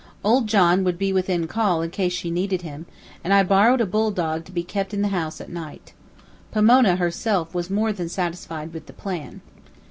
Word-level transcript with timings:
Old 0.23 0.47
John 0.47 0.83
would 0.83 0.97
be 0.97 1.13
within 1.13 1.45
call 1.45 1.83
in 1.83 1.91
case 1.91 2.11
she 2.11 2.31
needed 2.31 2.63
him, 2.63 2.87
and 3.23 3.31
I 3.31 3.43
borrowed 3.43 3.81
a 3.81 3.85
bull 3.85 4.09
dog 4.09 4.45
to 4.45 4.51
be 4.51 4.63
kept 4.63 4.95
in 4.95 5.03
the 5.03 5.09
house 5.09 5.39
at 5.39 5.47
night. 5.51 5.93
Pomona 6.51 6.95
herself 6.95 7.53
was 7.53 7.69
more 7.69 7.93
than 7.93 8.09
satisfied 8.09 8.73
with 8.73 8.87
the 8.87 8.93
plan. 8.93 9.41